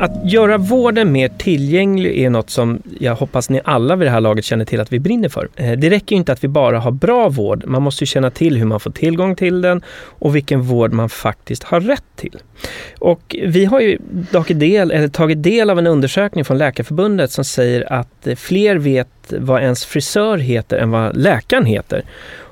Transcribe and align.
Att 0.00 0.32
göra 0.32 0.58
vården 0.58 1.12
mer 1.12 1.28
tillgänglig 1.28 2.18
är 2.18 2.30
något 2.30 2.50
som 2.50 2.82
jag 3.00 3.14
hoppas 3.14 3.50
ni 3.50 3.60
alla 3.64 3.96
vid 3.96 4.06
det 4.06 4.12
här 4.12 4.20
laget 4.20 4.44
känner 4.44 4.64
till 4.64 4.80
att 4.80 4.92
vi 4.92 4.98
brinner 5.00 5.28
för. 5.28 5.48
Eh, 5.56 5.72
det 5.72 5.90
räcker 5.90 6.16
inte 6.16 6.32
att 6.32 6.44
vi 6.44 6.48
bara 6.48 6.78
har 6.78 6.90
bra 6.90 7.28
vård, 7.28 7.64
man 7.66 7.82
måste 7.82 8.06
känna 8.06 8.30
till 8.30 8.56
hur 8.56 8.64
man 8.64 8.80
får 8.80 8.90
tillgång 8.90 9.36
till 9.36 9.60
den 9.60 9.82
och 10.04 10.36
vilken 10.36 10.62
vård 10.62 10.92
man 10.92 11.08
faktiskt 11.08 11.62
har 11.62 11.80
rätt 11.80 12.04
till. 12.16 12.36
Och 12.98 13.36
vi 13.46 13.64
har 13.64 13.80
ju 13.80 13.98
tagit 14.32 14.60
del, 14.60 14.90
eller 14.90 15.08
tagit 15.08 15.42
del 15.42 15.70
av 15.70 15.78
en 15.78 15.86
undersökning 15.86 16.44
från 16.44 16.58
Läkarförbundet 16.58 17.30
som 17.30 17.44
säger 17.44 17.92
att 17.92 18.26
eh, 18.26 18.34
fler 18.34 18.76
vet 18.76 19.08
vad 19.28 19.62
ens 19.62 19.84
frisör 19.84 20.38
heter 20.38 20.78
än 20.78 20.90
vad 20.90 21.16
läkaren 21.16 21.66
heter. 21.66 22.02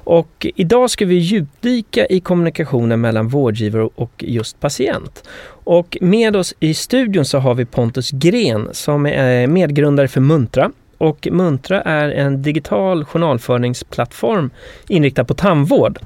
Och 0.06 0.46
idag 0.54 0.90
ska 0.90 1.06
vi 1.06 1.14
djupdyka 1.14 2.06
i 2.06 2.20
kommunikationen 2.20 3.00
mellan 3.00 3.28
vårdgivare 3.28 3.88
och 3.94 4.24
just 4.26 4.60
patient. 4.60 5.28
Och 5.48 5.98
med 6.00 6.36
oss 6.36 6.54
i 6.60 6.74
studion 6.74 7.24
så 7.24 7.38
har 7.38 7.54
vi 7.54 7.64
Pontus 7.64 8.10
Gren 8.10 8.68
som 8.72 9.06
är 9.06 9.46
medgrundare 9.46 10.08
för 10.08 10.20
Muntra. 10.20 10.70
Och 10.98 11.28
Muntra 11.30 11.82
är 11.82 12.08
en 12.08 12.42
digital 12.42 13.04
journalföringsplattform 13.04 14.50
inriktad 14.88 15.24
på 15.24 15.34
tandvård. 15.34 15.98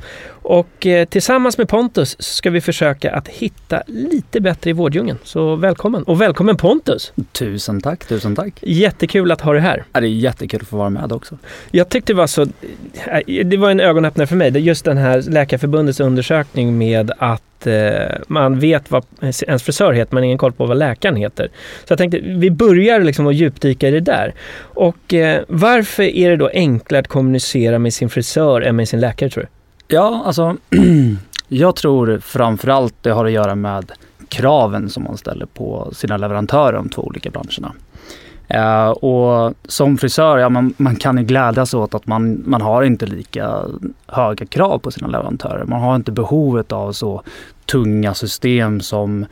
Och 0.42 0.86
eh, 0.86 1.04
tillsammans 1.04 1.58
med 1.58 1.68
Pontus 1.68 2.16
ska 2.22 2.50
vi 2.50 2.60
försöka 2.60 3.14
att 3.14 3.28
hitta 3.28 3.82
lite 3.86 4.40
bättre 4.40 4.70
i 4.70 4.72
vårddjungeln. 4.72 5.18
Så 5.24 5.56
välkommen! 5.56 6.02
Och 6.02 6.20
välkommen 6.20 6.56
Pontus! 6.56 7.12
Tusen 7.32 7.80
tack, 7.80 8.04
tusen 8.04 8.36
tack! 8.36 8.54
Jättekul 8.62 9.32
att 9.32 9.40
ha 9.40 9.52
dig 9.52 9.62
här! 9.62 9.84
Ja, 9.92 10.00
det 10.00 10.06
är 10.06 10.08
jättekul 10.08 10.60
att 10.62 10.68
få 10.68 10.76
vara 10.76 10.90
med 10.90 11.12
också. 11.12 11.38
Jag 11.70 11.88
tyckte 11.88 12.12
det 12.12 12.16
var 12.16 12.26
så... 12.26 12.42
Eh, 12.42 13.44
det 13.44 13.56
var 13.56 13.70
en 13.70 13.80
ögonöppnare 13.80 14.26
för 14.26 14.36
mig. 14.36 14.58
Just 14.58 14.84
den 14.84 14.96
här 14.96 15.22
Läkarförbundets 15.22 16.00
undersökning 16.00 16.78
med 16.78 17.12
att 17.18 17.42
eh, 17.66 18.16
man 18.26 18.58
vet 18.58 18.90
vad 18.90 19.04
ens 19.20 19.62
frisör 19.62 19.92
heter 19.92 20.14
men 20.14 20.24
ingen 20.24 20.38
koll 20.38 20.52
på 20.52 20.66
vad 20.66 20.76
läkaren 20.76 21.16
heter. 21.16 21.48
Så 21.84 21.92
jag 21.92 21.98
tänkte 21.98 22.18
vi 22.20 22.50
börjar 22.50 23.00
liksom 23.00 23.26
att 23.26 23.34
djupdyka 23.34 23.88
i 23.88 23.90
det 23.90 24.00
där. 24.00 24.34
Och 24.60 25.14
eh, 25.14 25.42
varför 25.48 26.02
är 26.02 26.30
det 26.30 26.36
då 26.36 26.50
enklare 26.54 27.00
att 27.00 27.08
kommunicera 27.08 27.78
med 27.78 27.94
sin 27.94 28.10
frisör 28.10 28.60
än 28.60 28.76
med 28.76 28.88
sin 28.88 29.00
läkare 29.00 29.30
tror 29.30 29.42
du? 29.42 29.48
Ja, 29.94 30.22
alltså 30.26 30.56
jag 31.48 31.76
tror 31.76 32.18
framförallt 32.18 32.94
det 33.02 33.10
har 33.10 33.24
att 33.24 33.32
göra 33.32 33.54
med 33.54 33.92
kraven 34.28 34.90
som 34.90 35.04
man 35.04 35.16
ställer 35.16 35.46
på 35.46 35.90
sina 35.92 36.16
leverantörer 36.16 36.72
de 36.72 36.88
två 36.88 37.02
olika 37.02 37.30
branscherna. 37.30 37.72
Uh, 38.54 38.90
och 38.90 39.54
som 39.64 39.98
frisör, 39.98 40.38
ja, 40.38 40.48
man, 40.48 40.74
man 40.76 40.96
kan 40.96 41.18
ju 41.18 41.24
glädjas 41.24 41.74
åt 41.74 41.94
att 41.94 42.06
man, 42.06 42.42
man 42.46 42.60
har 42.60 42.82
inte 42.82 43.06
lika 43.06 43.64
höga 44.06 44.46
krav 44.46 44.78
på 44.78 44.90
sina 44.90 45.08
leverantörer. 45.08 45.64
Man 45.64 45.80
har 45.80 45.96
inte 45.96 46.12
behovet 46.12 46.72
av 46.72 46.92
så 46.92 47.22
tunga 47.66 48.14
system 48.14 48.80
som 48.80 49.26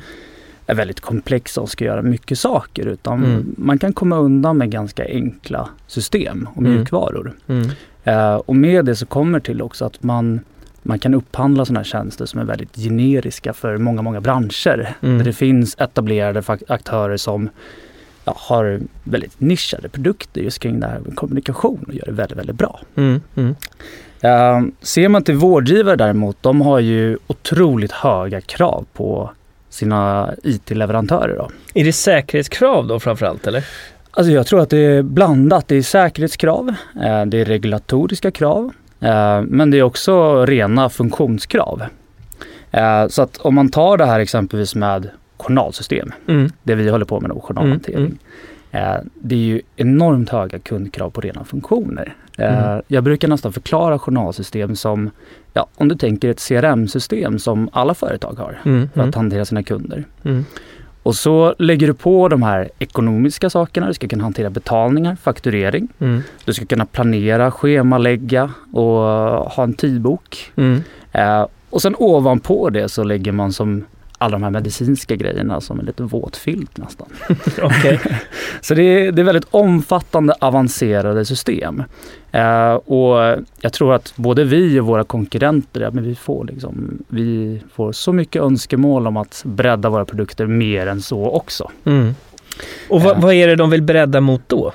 är 0.67 0.75
väldigt 0.75 1.01
komplexa 1.01 1.61
och 1.61 1.71
ska 1.71 1.85
göra 1.85 2.03
mycket 2.03 2.39
saker 2.39 2.87
utan 2.87 3.25
mm. 3.25 3.55
man 3.57 3.79
kan 3.79 3.93
komma 3.93 4.17
undan 4.17 4.59
med 4.59 4.71
ganska 4.71 5.05
enkla 5.05 5.69
system 5.87 6.49
och 6.55 6.63
mm. 6.63 6.73
mjukvaror. 6.73 7.33
Mm. 7.47 7.71
Uh, 8.07 8.35
och 8.37 8.57
med 8.57 8.85
det 8.85 8.97
så 8.97 9.07
kommer 9.07 9.41
till 9.41 9.63
också 9.63 9.85
att 9.85 10.03
man 10.03 10.41
man 10.83 10.99
kan 10.99 11.15
upphandla 11.15 11.65
sådana 11.65 11.81
här 11.81 11.85
tjänster 11.85 12.27
som 12.27 12.41
är 12.41 12.45
väldigt 12.45 12.77
generiska 12.77 13.53
för 13.53 13.77
många, 13.77 14.03
många 14.03 14.21
branscher. 14.21 14.95
Mm. 15.01 15.19
Där 15.19 15.25
det 15.25 15.33
finns 15.33 15.77
etablerade 15.79 16.43
aktörer 16.69 17.17
som 17.17 17.49
ja, 18.29 18.35
har 18.37 18.81
väldigt 19.05 19.41
nischade 19.41 19.89
produkter 19.89 20.41
just 20.41 20.59
kring 20.59 20.81
det 20.81 20.87
här 20.87 20.99
med 20.99 21.17
kommunikation 21.17 21.85
och 21.89 21.95
gör 21.95 22.05
det 22.07 22.13
väldigt, 22.13 22.39
väldigt 22.39 22.57
bra. 22.57 22.81
Mm. 22.97 23.21
Mm. 23.37 23.55
Uh, 24.25 24.73
ser 24.81 25.09
man 25.09 25.23
till 25.23 25.35
vårdgivare 25.35 25.97
däremot, 25.97 26.43
de 26.43 26.61
har 26.61 26.79
ju 26.79 27.19
otroligt 27.27 27.93
höga 27.93 28.41
krav 28.41 28.87
på 28.93 29.31
sina 29.71 30.31
IT-leverantörer. 30.43 31.37
Då. 31.37 31.51
Är 31.75 31.85
det 31.85 31.93
säkerhetskrav 31.93 32.87
då 32.87 33.01
framförallt 33.01 33.47
eller? 33.47 33.65
Alltså 34.11 34.33
jag 34.33 34.47
tror 34.47 34.61
att 34.61 34.71
det 34.71 34.79
är 34.79 35.03
blandat. 35.03 35.69
Det 35.69 35.77
är 35.77 35.83
säkerhetskrav, 35.83 36.69
eh, 37.03 37.27
det 37.27 37.41
är 37.41 37.45
regulatoriska 37.45 38.31
krav, 38.31 38.73
eh, 39.01 39.43
men 39.43 39.71
det 39.71 39.79
är 39.79 39.83
också 39.83 40.47
rena 40.47 40.89
funktionskrav. 40.89 41.83
Eh, 42.71 43.09
så 43.09 43.23
att 43.23 43.37
om 43.37 43.55
man 43.55 43.69
tar 43.69 43.97
det 43.97 44.07
här 44.07 44.21
exempelvis 44.21 44.75
med 44.75 45.11
journalsystem, 45.39 46.13
mm. 46.27 46.51
det 46.63 46.75
vi 46.75 46.89
håller 46.89 47.05
på 47.05 47.21
med 47.21 47.31
nu, 47.35 47.41
journalhantering. 47.41 47.99
Mm. 47.99 48.19
Mm. 48.71 49.09
Det 49.15 49.35
är 49.35 49.39
ju 49.39 49.61
enormt 49.77 50.31
höga 50.31 50.59
kundkrav 50.59 51.11
på 51.11 51.21
rena 51.21 51.45
funktioner. 51.45 52.15
Mm. 52.37 52.83
Jag 52.89 53.05
brukar 53.05 53.29
nästan 53.29 53.53
förklara 53.53 53.99
journalsystem 53.99 54.77
som, 54.77 55.11
ja, 55.53 55.67
om 55.75 55.89
du 55.89 55.95
tänker 55.95 56.29
ett 56.29 56.49
CRM-system 56.49 57.39
som 57.39 57.69
alla 57.73 57.95
företag 57.95 58.39
har 58.39 58.59
för 58.95 59.01
att 59.01 59.15
hantera 59.15 59.45
sina 59.45 59.63
kunder. 59.63 60.05
Och 61.03 61.15
så 61.15 61.55
lägger 61.59 61.87
du 61.87 61.95
på 61.95 62.29
de 62.29 62.43
här 62.43 62.71
ekonomiska 62.79 63.51
sakerna. 63.51 63.87
Du 63.87 63.95
ska 63.95 64.09
kunna 64.09 64.23
hantera 64.23 64.51
betalningar, 64.51 65.17
fakturering. 65.17 65.89
Mm. 65.99 66.23
Du 66.45 66.53
ska 66.53 66.67
kunna 66.67 66.87
planera, 66.87 67.51
schemalägga 67.51 68.51
och 68.73 68.93
ha 69.51 69.63
en 69.63 69.75
tidbok. 69.75 70.53
Mm. 70.57 70.83
Eh, 71.13 71.47
och 71.71 71.83
sen 71.83 71.95
ovanpå 71.99 72.71
det 72.71 72.89
så 72.89 73.05
lägger 73.05 73.33
man 73.33 73.53
som 73.53 73.85
alla 74.19 74.33
de 74.33 74.43
här 74.43 74.51
medicinska 74.51 75.17
grejerna 75.17 75.61
som 75.61 75.81
en 75.81 75.87
liten 75.87 76.07
våt 76.07 76.37
filt 76.37 76.79
nästan. 76.79 77.09
okay. 77.63 77.99
Så 78.61 78.75
det 78.75 78.83
är, 78.83 79.13
det 79.13 79.23
är 79.23 79.25
väldigt 79.25 79.49
omfattande 79.51 80.35
avancerade 80.41 81.25
system. 81.25 81.83
Eh, 82.33 82.73
och 82.73 83.37
jag 83.61 83.73
tror 83.73 83.95
att 83.95 84.13
både 84.17 84.45
vi 84.45 84.81
och 84.81 84.87
våra 84.87 85.05
konkurrenter, 85.05 85.81
ja, 85.81 85.91
men 85.91 86.05
vi, 86.05 86.15
får 86.15 86.45
liksom, 86.45 87.03
vi 87.09 87.61
får 87.75 87.93
så 87.93 88.13
mycket 88.13 88.43
önskemål 88.43 89.07
om 89.07 89.17
att 89.17 89.43
bredda 89.47 89.89
våra 89.89 90.05
produkter 90.05 90.47
mer 90.47 90.87
än 90.87 91.03
så 91.03 91.31
också. 91.31 91.71
Mm. 91.85 92.15
Och 92.89 93.03
vad, 93.03 93.17
eh. 93.17 93.23
vad 93.23 93.35
är 93.35 93.47
det 93.47 93.57
de 93.57 93.71
vill 93.71 93.83
bredda 93.83 94.21
mot 94.21 94.43
då? 94.47 94.73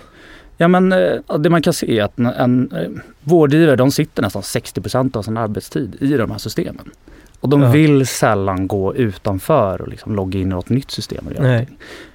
Ja 0.58 0.68
men 0.68 0.92
eh, 0.92 1.38
det 1.40 1.50
man 1.50 1.62
kan 1.62 1.74
se 1.74 2.00
är 2.00 2.04
att 2.04 2.20
en, 2.20 2.26
en 2.26 2.72
eh, 2.72 2.90
vårdgivare 3.22 3.76
de 3.76 3.92
sitter 3.92 4.22
nästan 4.22 4.42
60% 4.42 5.18
av 5.18 5.22
sin 5.22 5.38
arbetstid 5.38 5.96
i 6.00 6.14
de 6.14 6.32
här 6.32 6.38
systemen. 6.38 6.92
Och 7.44 7.50
de 7.50 7.62
ja. 7.62 7.72
vill 7.72 8.08
sällan 8.08 8.68
gå 8.68 8.96
utanför 8.96 9.82
och 9.82 9.88
liksom 9.88 10.16
logga 10.16 10.40
in 10.40 10.48
i 10.48 10.50
något 10.50 10.70
nytt 10.70 10.92
system. 10.92 11.28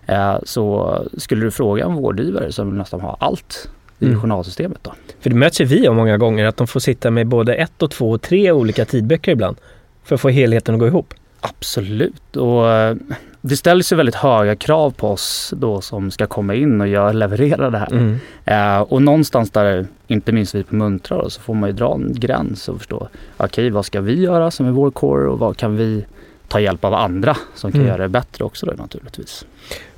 Eh, 0.07 0.37
så 0.43 0.99
skulle 1.17 1.45
du 1.45 1.51
fråga 1.51 1.85
en 1.85 1.95
vårdgivare 1.95 2.53
som 2.53 2.71
vill 2.71 2.79
nästan 2.79 3.01
ha 3.01 3.17
allt 3.21 3.71
i 3.99 4.07
mm. 4.07 4.21
journalsystemet. 4.21 4.79
Då. 4.83 4.93
För 5.21 5.31
det 5.31 5.37
möts 5.37 5.61
ju 5.61 5.65
vi 5.65 5.89
av 5.89 5.95
många 5.95 6.19
gånger 6.19 6.45
att 6.45 6.57
de 6.57 6.67
får 6.67 6.81
sitta 6.81 7.11
med 7.11 7.27
både 7.27 7.55
ett 7.55 7.83
och 7.83 7.91
två 7.91 8.11
och 8.11 8.23
tre 8.23 8.53
olika 8.53 8.85
tidböcker 8.85 9.33
ibland 9.33 9.57
för 10.05 10.15
att 10.15 10.21
få 10.21 10.29
helheten 10.29 10.75
att 10.75 10.81
gå 10.81 10.87
ihop. 10.87 11.15
Absolut. 11.41 12.37
Och 12.37 12.71
eh, 12.71 12.97
det 13.41 13.57
ställs 13.57 13.93
ju 13.93 13.97
väldigt 13.97 14.15
höga 14.15 14.57
krav 14.57 14.91
på 14.91 15.09
oss 15.09 15.55
då 15.57 15.81
som 15.81 16.11
ska 16.11 16.27
komma 16.27 16.55
in 16.55 16.81
och 16.81 16.89
göra, 16.89 17.13
leverera 17.13 17.71
det 17.71 17.79
här. 17.79 17.93
Mm. 17.93 18.19
Eh, 18.45 18.81
och 18.81 19.03
någonstans 19.03 19.51
där, 19.51 19.87
inte 20.07 20.33
minst 20.33 20.55
vi 20.55 20.63
på 20.65 20.75
Muntra, 20.75 21.23
då, 21.23 21.31
så 21.31 21.41
får 21.41 21.55
man 21.55 21.69
ju 21.69 21.77
dra 21.77 21.95
en 21.95 22.13
gräns 22.13 22.69
och 22.69 22.79
förstå, 22.79 22.97
okej 22.97 23.47
okay, 23.47 23.71
vad 23.71 23.85
ska 23.87 24.01
vi 24.01 24.21
göra 24.21 24.51
som 24.51 24.67
är 24.67 24.71
vår 24.71 24.91
core 24.91 25.29
och 25.29 25.39
vad 25.39 25.57
kan 25.57 25.77
vi 25.77 26.05
ta 26.49 26.61
hjälp 26.61 26.85
av 26.85 26.95
andra 26.95 27.37
som 27.55 27.73
kan 27.73 27.81
mm. 27.81 27.93
göra 27.93 28.03
det 28.03 28.09
bättre 28.09 28.45
också 28.45 28.67
då 28.67 28.73
naturligtvis. 28.73 29.45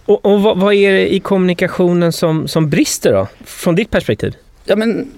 Och, 0.05 0.27
och 0.27 0.43
vad, 0.43 0.59
vad, 0.59 0.75
är 0.75 0.93
det 0.93 1.15
i 1.15 1.21
kommunikationen 1.21 2.13
som, 2.13 2.49
som 2.49 2.71
brister 2.71 3.13
då, 3.13 3.27
från 3.45 3.75
ditt 3.75 3.91
perspektiv? 3.91 4.37
Ja, 4.65 4.77
men, 4.77 5.11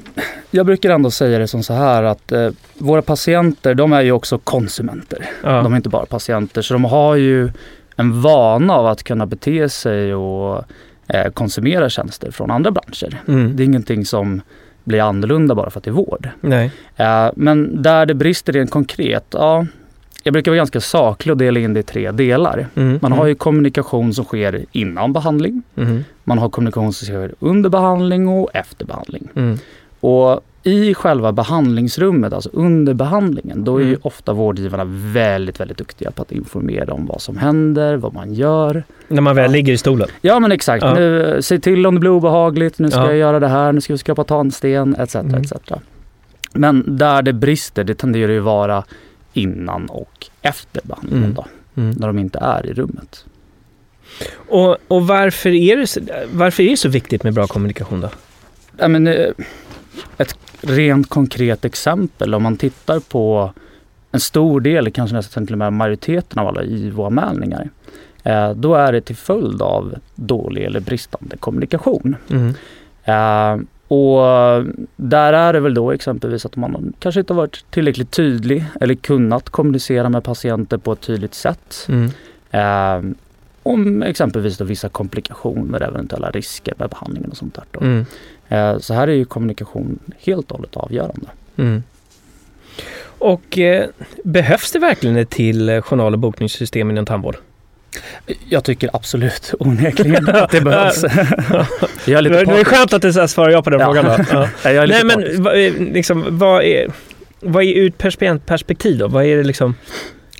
jag 0.51 0.67
brukar 0.67 0.91
ändå 0.91 1.11
säga 1.11 1.39
det 1.39 1.49
som 1.49 1.63
så 1.63 1.73
här 1.73 2.03
att 2.03 2.33
eh, 2.33 2.51
våra 2.75 3.03
patienter 3.03 3.75
de 3.75 3.93
är 3.93 4.03
ju 4.03 4.13
också 4.13 4.39
konsumenter. 4.39 5.31
Ja. 5.43 5.63
De 5.63 5.73
är 5.73 5.77
inte 5.77 5.89
bara 5.89 6.07
patienter 6.07 6.63
så 6.63 6.75
de 6.75 6.85
har 6.85 7.17
ju 7.17 7.51
en 7.97 8.21
vana 8.23 8.75
av 8.75 8.87
att 8.87 9.03
kunna 9.03 9.27
bete 9.27 9.69
sig 9.69 10.15
och 10.15 10.65
eh, 11.09 11.31
konsumera 11.33 11.89
tjänster 11.89 12.31
från 12.31 12.51
andra 12.51 12.71
branscher. 12.71 13.21
Mm. 13.29 13.57
Det 13.57 13.63
är 13.63 13.65
ingenting 13.65 14.05
som 14.05 14.41
blir 14.85 15.01
annorlunda 15.01 15.55
bara 15.55 15.71
för 15.71 15.81
att 15.81 15.85
det 15.85 15.91
är 15.91 15.93
vård. 15.93 16.29
Eh, 16.97 17.31
men 17.37 17.83
där 17.83 18.07
det 18.07 18.15
brister 18.15 18.53
rent 18.53 18.71
konkret, 18.71 19.27
ja, 19.31 19.67
jag 20.23 20.33
brukar 20.33 20.51
vara 20.51 20.57
ganska 20.57 20.81
saklig 20.81 21.33
och 21.33 21.39
dela 21.39 21.61
in 21.61 21.75
det 21.75 21.81
i 21.81 21.83
tre 21.83 22.11
delar. 22.11 22.67
Mm. 22.75 22.99
Man 23.03 23.13
har 23.13 23.19
mm. 23.19 23.29
ju 23.29 23.35
kommunikation 23.35 24.15
som 24.15 24.25
sker 24.25 24.65
innan 24.73 25.13
behandling. 25.13 25.63
Mm. 25.77 26.05
Man 26.25 26.39
har 26.39 26.49
kommunikation 26.49 26.93
som 26.93 27.07
sker 27.07 27.35
under 27.39 27.71
behandling 27.71 28.29
och 28.29 28.51
efter 28.55 28.87
behandling. 28.87 29.29
Mm. 29.35 29.59
Och 30.01 30.41
i 30.63 30.95
själva 30.95 31.33
behandlingsrummet, 31.33 32.33
alltså 32.33 32.51
under 32.53 32.95
behandlingen, 32.95 33.65
då 33.65 33.77
är 33.77 33.81
ju 33.83 33.89
Mm. 33.89 34.01
ofta 34.03 34.33
vårdgivarna 34.33 34.85
väldigt, 34.89 35.61
väldigt 35.61 35.79
duktiga 35.79 36.11
på 36.11 36.23
att 36.23 36.33
informera 36.33 36.93
om 36.95 37.07
vad 37.07 37.21
som 37.23 37.37
händer, 37.37 37.97
vad 37.97 38.15
man 38.15 38.35
gör. 38.35 38.85
När 39.09 39.21
man 39.21 39.37
väl 39.37 39.45
Ja. 39.45 39.53
ligger 39.53 39.73
i 39.73 39.79
stolen. 39.79 40.09
Ja 40.21 40.41
men 40.41 40.53
exakt, 40.53 40.85
Ja. 40.85 40.95
nu, 40.95 41.39
säg 41.43 41.61
till 41.61 41.87
om 41.87 41.95
det 41.95 42.01
blir 42.01 42.11
obehagligt, 42.11 42.79
nu 42.79 42.91
ska 42.91 43.01
Ja. 43.01 43.07
jag 43.07 43.17
göra 43.17 43.41
det 43.41 43.49
här, 43.49 43.73
nu 43.73 43.81
ska 43.81 43.93
vi 43.93 43.99
skrapa 43.99 44.25
tandsten, 44.25 44.97
etc. 44.99 45.15
Mm. 45.15 45.35
etc. 45.35 45.53
Men 46.53 46.97
där 46.97 47.23
det 47.23 47.33
brister, 47.33 47.85
det 47.85 47.95
tenderar 47.95 48.33
ju 48.33 48.41
vara 48.41 48.85
innan 49.33 49.87
och 49.87 50.27
efter 50.43 50.81
behandlingen 50.85 51.25
Mm. 51.25 51.35
då, 51.35 51.47
Mm. 51.83 51.95
när 51.99 52.07
de 52.07 52.19
inte 52.19 52.39
är 52.39 52.67
i 52.67 52.73
rummet. 52.73 53.25
Och, 54.35 54.77
och 54.89 55.07
varför, 55.07 55.51
är 55.51 55.77
det, 55.77 55.87
så- 55.87 56.01
varför 56.33 56.63
är 56.63 56.71
det 56.71 56.77
så 56.77 56.89
viktigt 56.89 57.25
med 57.25 57.35
bra 57.35 57.47
kommunikation 57.47 58.01
då? 58.01 58.09
Ja, 58.79 58.89
men, 58.89 59.07
eh, 59.07 59.27
ett 60.19 60.37
rent 60.63 61.09
konkret 61.09 61.65
exempel, 61.65 62.35
om 62.35 62.43
man 62.43 62.57
tittar 62.57 63.01
på 63.01 63.53
en 64.13 64.21
stor 64.21 64.61
del, 64.61 64.91
kanske 64.91 65.17
nästan 65.17 65.47
till 65.47 65.55
och 65.55 65.59
med 65.59 65.73
majoriteten 65.73 66.39
av 66.39 66.49
alla 66.49 66.63
IVO-anmälningar, 66.63 67.71
eh, 68.23 68.51
då 68.51 68.75
är 68.75 68.93
det 68.93 69.01
till 69.01 69.17
följd 69.17 69.63
av 69.63 69.95
dålig 70.15 70.65
eller 70.65 70.81
bristande 70.81 71.37
kommunikation. 71.37 72.17
Mm. 72.31 72.55
Eh, 73.05 73.65
och 73.89 74.23
där 74.97 75.33
är 75.33 75.53
det 75.53 75.61
väl 75.61 75.75
då 75.75 75.91
exempelvis 75.91 76.47
att 76.47 76.57
man 76.57 76.93
kanske 76.99 77.21
inte 77.21 77.33
har 77.33 77.37
varit 77.37 77.65
tillräckligt 77.71 78.11
tydlig 78.11 78.65
eller 78.81 78.95
kunnat 78.95 79.51
kommunicera 79.51 80.09
med 80.09 80.25
patienter 80.25 80.79
på 80.79 80.93
ett 80.93 81.01
tydligt 81.01 81.35
sätt. 81.35 81.89
Mm. 81.89 82.11
Eh, 82.51 83.13
om 83.63 84.03
exempelvis 84.03 84.59
då 84.59 84.65
vissa 84.65 84.89
komplikationer, 84.89 85.81
eventuella 85.81 86.31
risker 86.31 86.75
med 86.79 86.91
behandlingen 86.91 87.31
och 87.31 87.37
sånt 87.37 87.55
där. 87.55 87.65
Då. 87.71 87.81
Mm. 87.81 88.07
Eh, 88.53 88.79
så 88.79 88.95
här 88.95 89.09
är 89.09 89.13
ju 89.13 89.25
kommunikation 89.25 89.99
helt 90.19 90.51
och 90.51 90.57
hållet 90.57 90.77
avgörande. 90.77 91.27
Mm. 91.57 91.83
Och 93.19 93.59
eh, 93.59 93.87
behövs 94.25 94.73
det 94.73 94.79
verkligen 94.79 95.17
ett 95.17 95.31
till 95.31 95.69
eh, 95.69 95.81
journal 95.83 96.13
och 96.13 96.19
bokningssystem 96.19 96.91
inom 96.91 97.07
tandvård? 97.07 97.37
Jag 98.49 98.65
tycker 98.65 98.91
absolut 98.93 99.55
onekligen 99.61 100.29
att 100.29 100.51
det 100.51 100.61
behövs. 100.61 101.03
jag 101.13 101.19
är 102.09 102.15
Det 102.15 102.21
lite 102.21 102.39
är 102.41 102.45
partisk. 102.45 102.67
skönt 102.67 102.93
att 102.93 103.03
du 103.03 103.13
svarar 103.29 103.51
ja 103.51 103.63
på 103.63 103.71
den 103.71 103.81
Ja. 103.81 103.87
frågan. 103.87 104.05
Då. 104.05 104.25
Ja. 104.33 104.49
Nej, 104.65 104.77
är 104.77 105.05
men 105.05 105.43
vad 105.43 105.57
är- 105.57 105.93
liksom, 105.93 106.25
vad 106.39 106.63
är, 106.65 106.91
vad 107.41 107.65
är 107.65 107.73
ur 107.77 107.89
ett 107.89 107.99
patientperspektiv 107.99 108.99
då? 108.99 109.09
Vad 109.09 109.25
är 109.25 109.37
det 109.37 109.43
liksom? 109.43 109.75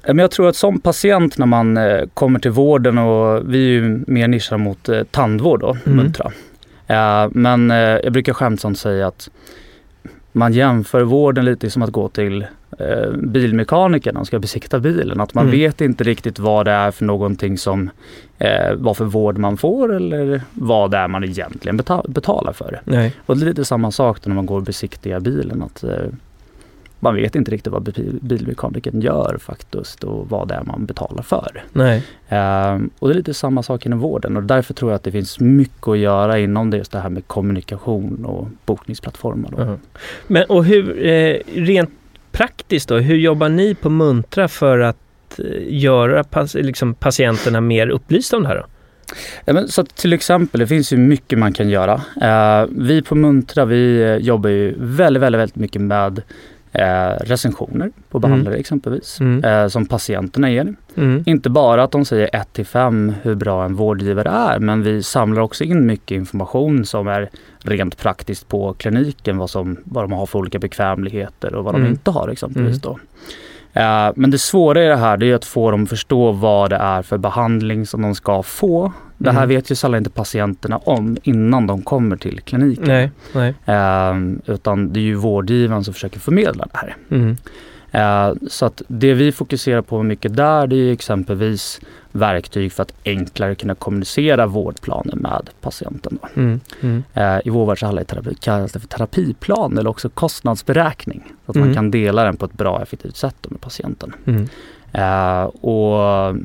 Men 0.07 0.19
jag 0.19 0.31
tror 0.31 0.49
att 0.49 0.57
som 0.57 0.81
patient 0.81 1.39
när 1.39 1.47
man 1.47 1.77
eh, 1.77 2.01
kommer 2.15 2.39
till 2.39 2.51
vården 2.51 2.99
och 2.99 3.55
vi 3.55 3.59
är 3.59 3.71
ju 3.71 4.05
mer 4.07 4.29
nischade 4.29 4.63
mot 4.63 4.89
tandvård 5.11 5.61
då, 5.61 5.77
Mm. 5.87 5.97
Muntra. 5.97 6.33
Eh, 6.87 7.29
men 7.31 7.71
eh, 7.71 7.77
jag 7.79 8.13
brukar 8.13 8.33
skämtsamt 8.33 8.79
säga 8.79 9.07
att 9.07 9.31
man 10.33 10.53
jämför 10.53 11.03
vården 11.03 11.45
lite 11.45 11.71
som 11.71 11.83
att 11.83 11.91
gå 11.91 12.09
till 12.09 12.47
eh, 12.79 13.11
bilmekanikern 13.17 14.15
man 14.15 14.25
ska 14.27 14.39
besikta 14.39 14.79
bilen. 14.81 15.21
Att 15.21 15.35
man 15.35 15.45
Mm. 15.45 15.59
vet 15.59 15.81
inte 15.81 16.05
riktigt 16.05 16.39
vad 16.39 16.67
det 16.67 16.73
är 16.73 16.91
för 16.91 17.05
någonting 17.05 17.59
som, 17.59 17.91
eh, 18.39 18.75
vad 18.77 18.97
för 18.97 19.05
vård 19.05 19.39
man 19.39 19.57
får 19.57 19.95
eller 19.95 20.43
vad 20.53 20.91
det 20.91 20.97
är 20.97 21.09
man 21.09 21.25
egentligen 21.25 21.77
beta- 21.77 22.05
betalar 22.09 22.53
för. 22.53 22.81
Nej. 22.85 23.15
Och 23.27 23.37
det 23.37 23.45
är 23.45 23.47
lite 23.47 23.65
samma 23.65 23.91
sak 23.91 24.27
när 24.27 24.35
man 24.35 24.47
går 24.47 24.57
och 24.57 24.63
besiktigar 24.63 25.21
bilen. 25.21 25.63
Att, 25.63 25.85
eh, 25.85 25.91
man 27.03 27.15
vet 27.15 27.35
inte 27.35 27.51
riktigt 27.51 27.73
vad 27.73 27.83
bil- 27.83 28.19
bilmekanikern 28.23 29.01
gör 29.01 29.39
faktiskt 29.41 30.05
och 30.05 30.31
vad 30.31 30.49
det 30.49 30.55
är 30.55 30.63
man 30.65 30.87
betalar 30.87 31.23
för. 31.23 31.65
Nej. 31.73 32.05
Ehm, 32.29 32.91
och 32.99 33.09
det 33.09 33.15
är 33.15 33.17
lite 33.17 33.35
samma 33.35 33.63
sak 33.63 33.87
inom 33.87 33.99
vården 33.99 34.37
och 34.37 34.43
därför 34.43 34.75
tror 34.75 34.91
jag 34.91 34.97
att 34.97 35.03
det 35.03 35.13
finns 35.13 35.41
mycket 35.41 35.89
att 35.89 35.99
göra 35.99 36.39
inom 36.39 36.71
det, 36.71 36.77
just 36.77 36.93
det 36.93 36.99
här 36.99 37.09
med 37.09 37.27
kommunikation 37.27 38.25
och 38.25 38.49
bokningsplattformar. 38.67 39.51
Då. 39.51 39.63
Ja. 39.63 39.77
Men 40.27 40.45
och 40.45 40.65
hur, 40.65 41.07
eh, 41.07 41.37
rent 41.55 41.91
praktiskt 42.33 42.89
då, 42.89 42.97
hur 42.97 43.17
jobbar 43.17 43.49
ni 43.49 43.75
på 43.75 43.91
Muntra 43.91 44.49
för 44.49 44.79
att 44.79 45.39
eh, 45.39 45.45
göra 45.69 46.25
pas, 46.25 46.55
liksom 46.55 46.95
patienterna 46.95 47.61
mer 47.61 47.89
upplysta 47.89 48.37
om 48.37 48.43
det 48.43 48.49
här 48.49 48.57
då? 48.57 48.65
Ja, 49.45 49.67
så 49.67 49.85
till 49.85 50.13
exempel, 50.13 50.61
det 50.61 50.67
finns 50.67 50.93
ju 50.93 50.97
mycket 50.97 51.39
man 51.39 51.53
kan 51.53 51.69
göra. 51.69 52.01
Eh, 52.23 52.69
vi 52.79 53.03
på 53.03 53.15
Muntra, 53.15 53.65
vi 53.65 54.03
eh, 54.03 54.17
jobbar 54.17 54.51
ju 54.51 54.75
väldigt, 54.79 55.23
väldigt, 55.23 55.41
väldigt 55.41 55.57
mycket 55.57 55.83
med 55.83 56.23
eh, 56.73 57.11
recensioner 57.21 57.91
på 58.11 58.19
behandlare 58.19 58.55
exempelvis, 58.57 59.21
Mm. 59.21 59.45
eh, 59.45 59.69
som 59.69 59.87
patienterna 59.87 60.51
ger. 60.51 60.75
Mm. 60.97 61.23
Inte 61.27 61.51
bara 61.51 61.83
att 61.83 61.91
de 61.91 62.05
säger 62.05 62.31
1 62.37 62.53
till 62.53 62.67
5 62.67 63.13
hur 63.23 63.35
bra 63.35 63.65
en 63.65 63.75
vårdgivare 63.75 64.29
är, 64.29 64.59
men 64.59 64.83
vi 64.83 65.03
samlar 65.03 65.43
också 65.43 65.65
in 65.65 65.87
mycket 65.87 66.17
information 66.17 66.85
som 66.85 67.09
är 67.09 67.31
rent 67.59 67.97
praktiskt 67.99 68.49
på 68.49 68.73
kliniken, 68.75 69.39
vad, 69.39 69.51
som, 69.51 69.77
vad 69.85 70.05
de 70.05 70.13
har 70.13 70.27
för 70.27 70.39
olika 70.39 70.59
bekvämligheter 70.59 71.55
och 71.55 71.65
vad 71.65 71.75
Mm. 71.75 71.85
de 71.87 71.91
inte 71.91 72.11
har 72.11 72.29
exempelvis. 72.29 72.69
Mm. 72.69 72.81
Då. 72.83 72.99
Eh, 73.81 74.13
men 74.17 74.31
det 74.31 74.39
svåra 74.39 74.85
i 74.85 74.87
det 74.89 74.97
här 74.97 75.17
det 75.17 75.27
är 75.31 75.35
att 75.35 75.45
få 75.45 75.71
dem 75.71 75.83
att 75.83 75.89
förstå 75.89 76.33
vad 76.33 76.71
det 76.71 76.77
är 76.77 77.03
för 77.03 77.19
behandling 77.19 77.87
som 77.87 78.03
de 78.03 78.15
ska 78.15 78.43
få. 78.43 78.93
Det 79.23 79.31
här 79.31 79.39
Mm. 79.43 79.49
vet 79.49 79.71
ju 79.71 79.75
sällan 79.75 79.99
inte 79.99 80.11
patienterna 80.11 80.77
om 80.79 81.17
innan 81.23 81.67
de 81.67 81.83
kommer 81.83 82.17
till 82.17 82.41
kliniken. 82.41 82.85
Nej, 82.89 83.11
nej. 83.35 83.55
Eh, 83.67 84.53
utan 84.55 84.93
det 84.93 85.01
är 85.01 85.05
ju 85.05 85.15
vårdgivaren 85.15 85.85
som 85.85 85.95
försöker 85.95 86.21
förmedla 86.21 86.67
det 86.73 86.79
här. 86.79 86.97
Mm. 87.11 87.37
Eh, 87.91 88.35
Så 88.49 88.67
att 88.67 88.83
det 88.89 89.15
vi 89.15 89.33
fokuserar 89.33 89.83
på 89.83 90.03
mycket 90.03 90.37
där 90.37 90.67
det 90.67 90.77
är 90.77 90.93
exempelvis 90.93 91.81
verktyg 92.13 92.73
för 92.73 92.83
att 92.83 92.95
enklare 93.05 93.55
kunna 93.55 93.75
kommunicera 93.75 94.47
vårdplaner 94.47 95.17
med 95.17 95.51
patienten. 95.61 96.19
Mm. 96.37 96.61
Mm. 96.81 97.03
Eh, 97.15 97.39
I 97.45 97.51
vår 97.51 97.67
värld 97.67 97.79
terapi- 97.79 98.37
kallas 98.41 98.73
det 98.73 98.81
för 98.81 98.89
terapiplan 98.89 99.79
eller 99.79 99.91
också 99.91 100.09
kostnadsberäkning. 100.09 101.23
Så 101.47 101.51
att 101.51 101.57
Mm. 101.57 101.69
man 101.69 101.75
kan 101.75 101.91
dela 101.91 102.25
den 102.25 102.37
på 102.37 102.45
ett 102.45 102.53
bra 102.53 102.71
och 102.77 102.83
effektivt 102.83 103.17
sätt 103.17 103.37
med 103.51 103.61
patienten. 103.61 104.13
Eh, 104.93 105.43
Och 105.45 106.37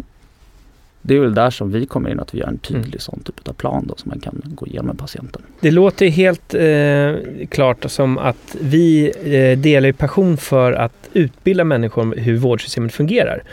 det 1.01 1.15
är 1.15 1.19
väl 1.19 1.33
där 1.35 1.49
som 1.49 1.71
vi 1.71 1.85
kommer 1.85 2.09
in, 2.09 2.19
att 2.19 2.33
vi 2.33 2.39
gör 2.39 2.47
en 2.47 2.57
tydlig 2.57 2.85
Mm. 2.85 2.99
sån 2.99 3.19
typ 3.23 3.47
av 3.47 3.53
plan 3.53 3.85
då, 3.87 3.95
som 3.97 4.09
man 4.09 4.19
kan 4.19 4.41
gå 4.45 4.67
igenom 4.67 4.85
med 4.87 4.97
patienten. 4.97 5.41
Det 5.61 5.71
låter 5.71 6.07
helt 6.07 6.53
eh, 6.53 7.47
klart 7.49 7.85
som 7.91 8.17
att 8.17 8.55
vi 8.61 9.11
eh, 9.23 9.59
delar 9.59 9.91
passion 9.91 10.37
för 10.37 10.73
att 10.73 11.09
utbilda 11.13 11.63
människor 11.63 12.01
om 12.01 12.11
hur 12.17 12.37
vårdsystemet 12.37 12.93
fungerar. 12.93 13.43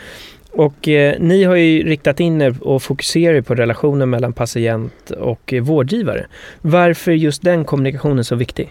Och 0.51 0.87
eh, 0.87 1.15
ni 1.19 1.43
har 1.43 1.55
ju 1.55 1.83
riktat 1.83 2.19
in 2.19 2.41
er 2.41 2.55
och 2.61 2.83
fokuserar 2.83 3.41
på 3.41 3.55
relationen 3.55 4.09
mellan 4.09 4.33
patient 4.33 5.11
och 5.11 5.53
eh, 5.53 5.63
vårdgivare. 5.63 6.25
Varför 6.61 7.11
är 7.11 7.15
just 7.15 7.41
den 7.41 7.65
kommunikationen 7.65 8.23
så 8.23 8.35
viktig? 8.35 8.69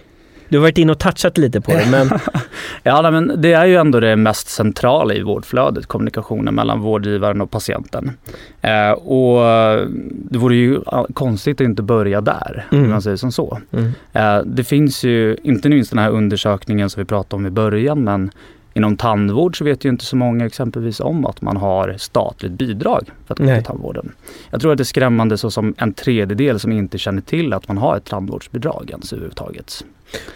Du 0.49 0.57
har 0.59 0.63
varit 0.63 0.79
inne 0.79 0.93
och 0.93 0.99
touchat 0.99 1.39
lite 1.39 1.61
på 1.61 1.71
det, 1.71 1.87
men 1.91 2.11
Ja, 2.83 3.11
men 3.11 3.33
det 3.43 3.53
är 3.53 3.67
ju 3.67 3.77
ändå 3.77 4.01
det 4.01 4.17
mest 4.17 4.49
centrala 4.49 5.15
i 5.15 5.23
vårdflödet, 5.23 5.87
kommunikationen 5.87 6.55
mellan 6.55 6.81
vårdgivaren 6.81 7.41
och 7.41 7.51
patienten. 7.51 8.11
Eh, 8.61 8.91
och 8.91 9.41
det 10.31 10.39
vore 10.39 10.57
ju 10.57 10.81
konstigt 11.15 11.61
att 11.61 11.65
inte 11.65 11.83
börja 11.83 12.21
där, 12.21 12.67
Mm. 12.73 12.85
om 12.85 12.91
man 12.91 13.03
säger 13.03 13.17
som 13.17 13.33
så. 13.33 13.59
mm. 13.73 13.93
Eh, 14.13 14.39
det 14.45 14.65
finns 14.65 15.05
ju, 15.05 15.37
inte 15.43 15.69
minst 15.69 15.91
den 15.91 15.99
här 15.99 16.11
undersökningen 16.11 16.91
som 16.91 17.01
vi 17.01 17.05
pratade 17.05 17.37
om 17.37 17.47
i 17.47 17.51
början, 17.51 18.05
men 18.05 18.31
inom 18.75 18.97
tandvård 18.97 19.59
så 19.59 19.65
vet 19.65 19.85
ju 19.85 19.89
inte 19.89 20.05
så 20.05 20.17
många 20.17 20.47
exempelvis 20.47 21.01
om 21.01 21.27
att 21.27 21.43
man 21.43 21.57
har 21.57 21.95
statligt 21.99 22.53
bidrag 22.53 23.11
för 23.27 23.35
att 23.35 23.39
gå 23.39 23.47
till 23.55 23.65
tandvården. 23.65 24.13
Jag 24.51 24.61
tror 24.61 24.73
att 24.73 24.79
det 24.79 24.83
är 24.83 24.85
skrämmande 24.85 25.39
så 25.39 25.51
som 25.51 25.75
en 25.79 25.93
tredjedel 25.95 26.61
som 26.61 26.73
inte 26.73 26.99
känner 26.99 27.23
till 27.23 27.53
att 27.53 27.69
man 27.69 27.79
har 27.79 27.97
ett 27.97 28.05
tandvårdsbidrag 28.05 28.91
ens 28.91 29.13
överhuvudtaget. 29.13 29.85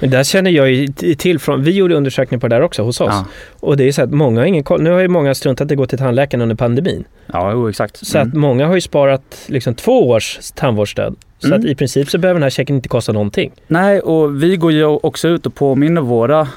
Men 0.00 0.10
där 0.10 0.24
känner 0.24 0.50
jag 0.50 0.70
ju 0.70 0.86
till 0.92 1.38
från, 1.38 1.62
vi 1.62 1.70
gjorde 1.70 1.94
undersökningar 1.94 2.40
på 2.40 2.48
det 2.48 2.56
där 2.56 2.62
också 2.62 2.82
hos 2.82 3.00
oss. 3.00 3.08
Ja, 3.12 3.24
Och 3.60 3.76
det 3.76 3.84
är 3.84 3.92
så 3.92 4.02
att 4.02 4.10
många 4.10 4.40
har 4.40 4.46
ingen 4.46 4.64
koll. 4.64 4.82
Nu 4.82 4.90
har 4.90 5.00
ju 5.00 5.08
många 5.08 5.34
struntat 5.34 5.70
i 5.70 5.74
att 5.74 5.78
gå 5.78 5.86
till 5.86 5.98
tandläkaren 5.98 6.42
under 6.42 6.54
pandemin. 6.56 7.04
ja 7.26 7.52
jo, 7.52 7.68
exakt. 7.68 8.06
Så 8.06 8.18
Mm. 8.18 8.28
att 8.28 8.34
många 8.34 8.66
har 8.66 8.74
ju 8.74 8.80
sparat 8.80 9.44
liksom 9.46 9.74
två 9.74 10.08
års 10.08 10.38
tandvårdsstöd. 10.54 11.16
Så 11.38 11.46
Mm. 11.46 11.60
att 11.60 11.66
i 11.66 11.74
princip 11.74 12.10
så 12.10 12.18
behöver 12.18 12.38
den 12.40 12.42
här 12.42 12.50
checken 12.50 12.76
inte 12.76 12.88
kosta 12.88 13.12
någonting. 13.12 13.52
Nej, 13.66 14.00
och 14.00 14.42
vi 14.42 14.56
går 14.56 14.72
ju 14.72 14.84
också 14.84 15.28
ut 15.28 15.46
och 15.46 15.54
påminner 15.54 16.00
våra 16.00 16.48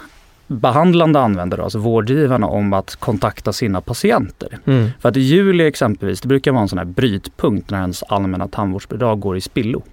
behandlande 0.52 1.20
användare, 1.20 1.64
alltså 1.64 1.80
vårdgivarna, 1.80 2.48
om 2.48 2.74
att 2.74 2.96
kontakta 2.96 3.54
sina 3.54 3.82
patienter. 3.82 4.58
Mm. 4.66 4.90
För 5.00 5.10
att 5.10 5.18
i 5.18 5.22
juli 5.22 5.68
exempelvis, 5.68 6.22
det 6.22 6.28
brukar 6.28 6.52
vara 6.52 6.62
en 6.62 6.68
sån 6.70 6.78
här 6.78 6.86
brytpunkt 6.86 7.70
när 7.72 7.82
ens 7.82 8.04
allmänna 8.04 8.48
tandvårdsbidrag 8.48 9.20
går 9.20 9.38
i 9.38 9.42
spillo. 9.42 9.84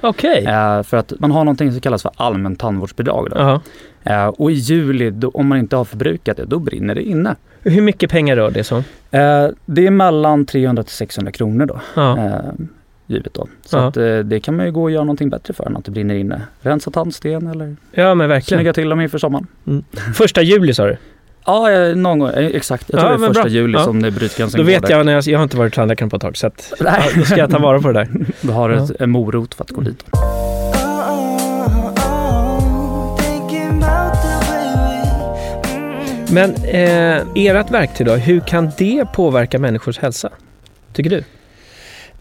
Okej. 0.00 0.44
Eh, 0.44 0.82
för 0.82 0.96
att 0.96 1.12
man 1.20 1.30
har 1.30 1.44
någonting 1.44 1.72
som 1.72 1.80
kallas 1.80 2.02
för 2.02 2.10
allmänt 2.16 2.58
tandvårdsbidrag. 2.58 3.28
Då. 3.30 3.36
Jaha. 3.38 3.60
Eh, 4.04 4.26
och 4.26 4.50
i 4.50 4.54
juli, 4.54 5.10
då, 5.10 5.28
om 5.28 5.46
man 5.46 5.58
inte 5.58 5.76
har 5.76 5.84
förbrukat 5.84 6.36
det, 6.36 6.44
då 6.44 6.58
brinner 6.58 6.94
det 6.94 7.02
inne. 7.02 7.36
Hur 7.62 7.82
mycket 7.82 8.10
pengar 8.10 8.36
rör 8.36 8.50
det 8.50 8.64
som? 8.64 8.78
Eh, 9.10 9.46
det 9.66 9.86
är 9.86 9.90
mellan 9.90 10.46
300 10.46 10.82
till 10.82 10.92
600 10.92 11.32
kronor 11.32 11.66
då, 11.66 11.80
Ja. 11.94 12.18
eh, 12.18 12.40
givet 13.06 13.34
då. 13.34 13.46
Så 13.64 13.76
Ja. 13.76 13.86
att, 13.88 13.96
eh, 13.96 14.18
det 14.18 14.40
kan 14.40 14.56
man 14.56 14.66
ju 14.66 14.72
gå 14.72 14.82
och 14.82 14.90
göra 14.90 15.04
någonting 15.04 15.30
bättre 15.30 15.54
för 15.54 15.66
än 15.66 15.76
att 15.76 15.84
det 15.84 15.90
brinner 15.90 16.14
inne. 16.14 16.42
Rensa 16.60 16.90
tandsten 16.90 17.46
eller 17.46 17.76
ja, 17.92 18.14
men 18.14 18.28
verkligen. 18.28 18.58
snygga 18.58 18.72
till 18.72 18.88
dem 18.88 19.00
inför 19.00 19.18
sommaren. 19.18 19.46
Första 20.14 20.42
juli 20.42 20.74
sa 20.74 20.86
du? 20.86 20.96
Ja, 21.46 21.70
eh, 21.72 21.96
någon 21.96 22.18
gång, 22.18 22.28
eh, 22.28 22.46
exakt. 22.46 22.84
Jag 22.90 23.00
tror 23.00 23.12
Ja, 23.12 23.18
det 23.18 23.24
är 23.24 23.28
första 23.28 23.42
bra. 23.42 23.50
juli 23.52 23.78
Ja. 23.78 23.84
som 23.84 24.02
det 24.02 24.10
brytgränsen 24.10 24.58
Då 24.58 24.64
går 24.64 24.70
vet 24.72 24.82
där. 24.82 24.90
jag, 24.90 25.06
när 25.06 25.12
jag, 25.12 25.24
jag 25.24 25.38
har 25.38 25.42
inte 25.42 25.56
varit 25.56 25.74
tandläkaren 25.74 26.10
på 26.10 26.16
ett 26.16 26.22
tag 26.22 26.36
så 26.36 26.46
att, 26.46 26.72
Nej. 26.80 27.10
då 27.16 27.22
ska 27.22 27.36
jag 27.36 27.50
ta 27.50 27.58
vara 27.58 27.80
på 27.80 27.88
det 27.92 27.94
där. 27.94 28.08
Du 28.40 28.52
har 28.52 28.70
ett, 28.70 28.90
en 29.00 29.10
morot 29.10 29.54
för 29.54 29.64
att 29.64 29.70
gå 29.70 29.80
dit. 29.80 30.04
Men 36.32 36.54
eh, 36.54 37.22
ert 37.34 37.70
verktyg 37.70 38.06
då, 38.06 38.12
hur 38.14 38.40
kan 38.40 38.70
det 38.78 39.04
påverka 39.12 39.58
människors 39.58 39.98
hälsa? 39.98 40.30
Tycker 40.92 41.10
du? 41.10 41.24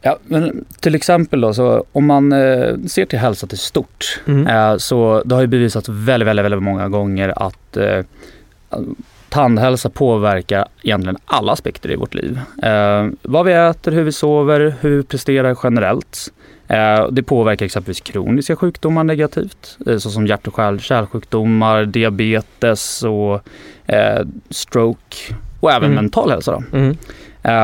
Ja, 0.07 0.17
men 0.24 0.65
till 0.79 0.95
exempel 0.95 1.41
då, 1.41 1.53
så 1.53 1.83
om 1.91 2.05
man 2.05 2.31
eh, 2.33 2.75
ser 2.88 3.05
till 3.05 3.19
hälsa 3.19 3.47
till 3.47 3.57
stort, 3.57 4.19
Mm. 4.27 4.47
eh, 4.47 4.77
så 4.77 5.21
det 5.25 5.35
har 5.35 5.41
ju 5.41 5.47
bevisats 5.47 5.89
väldigt, 5.89 6.27
väldigt, 6.27 6.45
väldigt 6.45 6.63
många 6.63 6.89
gånger 6.89 7.33
att 7.47 7.77
eh, 7.77 8.03
tandhälsa 9.29 9.89
påverkar 9.89 10.67
egentligen 10.83 11.17
alla 11.25 11.51
aspekter 11.51 11.91
i 11.91 11.95
vårt 11.95 12.13
liv. 12.13 12.39
Eh, 12.63 13.07
vad 13.21 13.45
vi 13.45 13.53
äter, 13.53 13.91
hur 13.91 14.03
vi 14.03 14.12
sover, 14.12 14.75
hur 14.81 14.97
vi 14.97 15.03
presterar 15.03 15.57
generellt. 15.63 16.31
Eh, 16.67 17.07
det 17.12 17.24
påverkar 17.24 17.65
exempelvis 17.65 18.01
kroniska 18.01 18.55
sjukdomar 18.55 19.03
negativt, 19.03 19.77
eh, 19.88 19.98
såsom 19.98 20.27
hjärt 20.27 20.48
och 20.48 20.53
kärl- 20.53 20.79
kärlsjukdomar, 20.79 21.86
diabetes 21.86 23.03
och 23.03 23.41
eh, 23.93 24.25
stroke 24.50 25.17
och 25.60 25.72
även 25.72 25.91
Mm. 25.91 25.95
mental 26.03 26.29
hälsa. 26.29 26.63
Mm. 26.74 26.98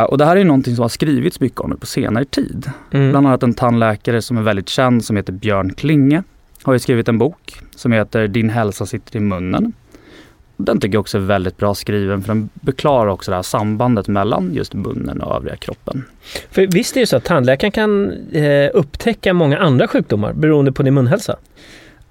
Och 0.08 0.18
det 0.18 0.26
här 0.26 0.36
är 0.36 0.44
någonting 0.44 0.76
som 0.76 0.82
har 0.82 0.90
skrivits 0.90 1.40
mycket 1.40 1.60
om 1.60 1.70
nu 1.70 1.76
på 1.76 1.86
senare 1.86 2.26
tid. 2.26 2.72
Mm. 2.92 3.10
Bland 3.12 3.28
annat 3.28 3.44
en 3.44 3.54
tandläkare 3.54 4.22
som 4.22 4.38
är 4.38 4.42
väldigt 4.42 4.70
känd 4.70 5.06
som 5.06 5.16
heter 5.16 5.34
Björn 5.34 5.74
Klinge 5.74 6.24
har 6.64 6.74
ju 6.74 6.80
skrivit 6.80 7.08
en 7.08 7.18
bok 7.18 7.60
som 7.76 7.92
heter 7.92 8.28
Din 8.28 8.50
hälsa 8.50 8.86
sitter 8.86 9.18
i 9.18 9.20
munnen. 9.20 9.74
Den 10.66 10.80
tycker 10.80 10.96
jag 10.96 11.00
också 11.00 11.18
är 11.18 11.22
väldigt 11.22 11.58
bra 11.58 11.74
skriven 11.76 12.22
för 12.22 12.28
den 12.28 12.50
förklarar 12.66 13.08
också 13.12 13.32
det 13.32 13.36
här 13.36 13.42
sambandet 13.44 14.08
mellan 14.08 14.54
just 14.54 14.74
munnen 14.74 15.22
och 15.22 15.36
övriga 15.36 15.56
kroppen. 15.56 16.04
För 16.52 16.68
visst 16.68 16.96
är 16.96 17.00
det 17.02 17.08
så 17.08 17.18
att 17.18 17.24
tandläkaren 17.24 17.72
kan 17.72 18.12
eh, 18.32 18.70
upptäcka 18.74 19.34
många 19.34 19.58
andra 19.58 19.88
sjukdomar 19.88 20.34
beroende 20.34 20.72
på 20.72 20.84
din 20.84 20.94
munhälsa? 20.94 21.36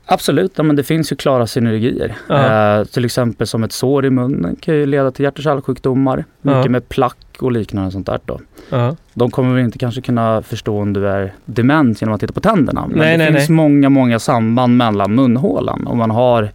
Absolut, 0.07 0.53
ja, 0.57 0.63
men 0.63 0.77
det 0.77 0.83
finns 0.85 1.13
ju 1.13 1.17
klara 1.17 1.47
synergier. 1.47 2.15
Eh, 2.29 2.85
till 2.85 3.05
exempel 3.05 3.47
som 3.47 3.63
ett 3.65 3.73
sår 3.73 4.07
i 4.07 4.11
munnen 4.11 4.57
kan 4.61 4.75
ju 4.75 4.87
leda 4.87 5.11
till 5.11 5.25
hjärt 5.25 5.39
och 5.39 5.45
kärlsjukdomar. 5.45 6.25
Mycket 6.43 6.65
Ja. 6.65 6.71
med 6.71 6.89
plack 6.89 7.17
och 7.41 7.53
liknande 7.53 7.91
sånt 7.91 8.07
där 8.07 8.21
då. 8.25 8.41
Ja. 8.71 8.97
De 9.15 9.31
kommer 9.31 9.55
väl 9.55 9.65
inte 9.65 9.79
kanske 9.79 10.01
kunna 10.01 10.43
förstå 10.43 10.81
om 10.81 10.93
du 10.93 11.09
är 11.09 11.33
dement 11.45 12.01
genom 12.03 12.15
att 12.15 12.21
titta 12.21 12.33
på 12.33 12.41
tänderna. 12.41 12.87
Men 12.89 12.99
Nej, 12.99 13.19
det 13.19 13.25
nej, 13.25 13.33
finns 13.33 13.49
nej. 13.49 13.57
många, 13.57 13.89
många 13.89 14.19
samband 14.19 14.77
mellan 14.77 15.15
munhålan 15.15 15.87
och 15.87 15.97
man 15.97 16.11
har 16.11 16.51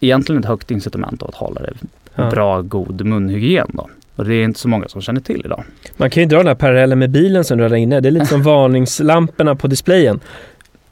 egentligen 0.00 0.40
ett 0.42 0.48
högt 0.48 0.70
incitament 0.70 1.22
av 1.22 1.28
att 1.28 1.34
hålla 1.34 1.60
det 1.60 1.72
Ja. 2.14 2.30
bra, 2.30 2.60
god 2.62 3.04
munhygien. 3.06 3.70
Då. 3.72 3.88
Och 4.16 4.24
det 4.24 4.34
är 4.34 4.44
inte 4.44 4.60
så 4.60 4.68
många 4.68 4.88
som 4.88 5.00
känner 5.02 5.20
till 5.20 5.42
idag. 5.44 5.64
Man 5.96 6.10
kan 6.10 6.22
ju 6.22 6.28
dra 6.28 6.36
den 6.38 6.46
här 6.46 6.54
parallellen 6.54 6.98
med 6.98 7.10
bilen 7.10 7.44
som 7.44 7.58
du 7.58 7.64
har 7.64 7.68
där 7.70 7.76
inne. 7.76 8.00
Det 8.00 8.08
är 8.08 8.10
lite 8.10 8.26
som 8.26 8.42
varningslamporna 8.90 9.54
på 9.54 9.66
displayen. 9.66 10.20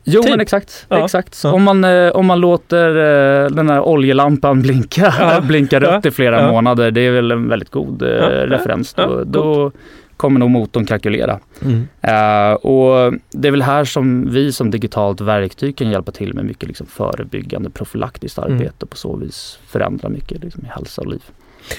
Jo 0.04 0.22
Typ. 0.22 0.30
men 0.30 0.40
exakt. 0.40 0.86
Ja. 0.88 1.04
exakt. 1.04 1.40
Ja. 1.44 1.52
Om, 1.52 1.62
man, 1.62 1.84
eh, 1.84 2.08
om 2.10 2.26
man 2.26 2.40
låter 2.40 2.88
eh, 2.88 3.50
den 3.50 3.70
här 3.70 3.80
oljelampan 3.80 4.62
blinka, 4.62 5.14
blinka 5.48 5.80
rött 5.80 6.06
i 6.06 6.10
flera 6.10 6.50
månader, 6.52 6.90
det 6.90 7.00
är 7.00 7.10
väl 7.10 7.30
en 7.30 7.48
väldigt 7.48 7.70
god 7.70 8.02
eh, 8.02 8.06
referens. 8.28 8.94
Då, 8.94 9.22
då 9.24 9.72
kommer 10.18 10.40
nog 10.40 10.50
motorn 10.50 10.86
kalkylera. 10.86 11.40
Mm. 11.62 11.88
Eh, 12.00 12.52
och 12.52 13.14
det 13.30 13.48
är 13.48 13.52
väl 13.52 13.62
här 13.62 13.84
som 13.84 14.30
vi 14.30 14.52
som 14.52 14.70
digitalt 14.70 15.20
verktyg 15.20 15.76
kan 15.76 15.90
hjälpa 15.90 16.12
till 16.12 16.34
med 16.34 16.44
mycket 16.44 16.68
liksom 16.68 16.86
förebyggande 16.86 17.70
profylaktiskt 17.70 18.38
Mm. 18.38 18.52
arbete 18.52 18.74
och 18.84 18.90
på 18.90 18.96
så 18.96 19.16
vis 19.16 19.58
förändra 19.66 20.08
mycket 20.08 20.44
liksom 20.44 20.64
i 20.64 20.68
hälsa 20.68 21.02
och 21.02 21.06
liv. 21.08 21.22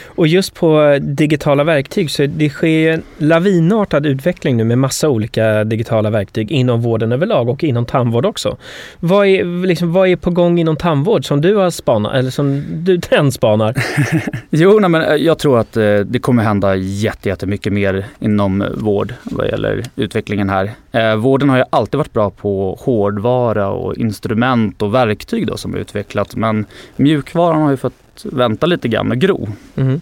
Och 0.06 0.28
just 0.28 0.54
på 0.54 0.98
digitala 1.02 1.64
verktyg 1.64 2.12
så 2.12 2.26
det 2.26 2.50
sker 2.50 2.92
en 2.94 3.04
lavinartad 3.18 4.06
utveckling 4.06 4.58
nu 4.58 4.64
med 4.64 4.78
massa 4.78 5.10
olika 5.10 5.64
digitala 5.64 6.10
verktyg 6.10 6.52
inom 6.52 6.82
vården 6.82 7.12
överlag 7.12 7.50
och 7.50 7.64
inom 7.64 7.86
tandvård 7.86 8.26
också. 8.26 8.58
Vad 9.00 9.28
är, 9.28 9.66
liksom, 9.68 9.94
vad 9.94 10.08
är 10.08 10.16
på 10.16 10.30
gång 10.32 10.60
inom 10.60 10.76
tandvård 10.76 11.26
som 11.26 11.42
du 11.42 11.56
har 11.56 11.70
spanat, 11.70 12.14
eller 12.16 12.32
som 12.32 12.64
du 12.84 12.98
trendspanar? 13.02 13.76
Jo, 14.50 14.80
nej, 14.80 14.90
men 14.90 15.02
eh, 15.02 15.16
jag 15.16 15.40
tror 15.40 15.60
att 15.60 15.78
eh, 15.78 15.96
det 16.00 16.20
kommer 16.20 16.44
hända 16.44 16.76
jätte- 16.76 17.30
jättemycket 17.30 17.74
mer 17.74 18.06
inom 18.20 18.66
vård 18.78 19.14
vad 19.24 19.48
gäller 19.48 19.84
utvecklingen 19.96 20.50
här. 20.50 20.72
Eh, 20.92 21.16
vården 21.16 21.50
har 21.50 21.58
ju 21.58 21.64
alltid 21.70 21.98
varit 21.98 22.14
bra 22.14 22.30
på 22.30 22.78
hårdvara 22.82 23.70
och 23.70 23.96
instrument 23.96 24.82
och 24.82 24.94
verktyg 24.96 25.48
då 25.48 25.58
som 25.58 25.74
är 25.74 25.78
utvecklat 25.78 26.36
men 26.36 26.66
mjukvaran 26.96 27.62
har 27.62 27.72
ju 27.72 27.78
fått 27.78 27.94
vänta 28.26 28.66
lite 28.66 28.88
grann 28.88 29.12
och 29.12 29.18
gro. 29.18 29.48
Mm. 29.76 30.02